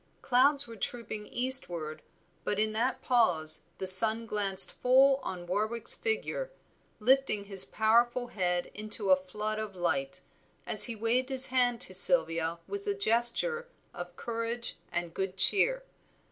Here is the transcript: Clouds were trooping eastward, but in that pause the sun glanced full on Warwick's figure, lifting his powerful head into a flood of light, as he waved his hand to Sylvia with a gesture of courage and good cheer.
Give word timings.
Clouds 0.23 0.65
were 0.65 0.75
trooping 0.75 1.27
eastward, 1.27 2.01
but 2.43 2.57
in 2.59 2.71
that 2.73 3.03
pause 3.03 3.65
the 3.77 3.85
sun 3.85 4.25
glanced 4.25 4.71
full 4.71 5.17
on 5.17 5.45
Warwick's 5.45 5.93
figure, 5.93 6.49
lifting 6.97 7.43
his 7.45 7.65
powerful 7.65 8.29
head 8.29 8.71
into 8.73 9.11
a 9.11 9.15
flood 9.15 9.59
of 9.59 9.75
light, 9.75 10.21
as 10.65 10.85
he 10.85 10.95
waved 10.95 11.29
his 11.29 11.49
hand 11.49 11.81
to 11.81 11.93
Sylvia 11.93 12.57
with 12.67 12.87
a 12.87 12.95
gesture 12.95 13.67
of 13.93 14.15
courage 14.15 14.79
and 14.91 15.13
good 15.13 15.37
cheer. 15.37 15.83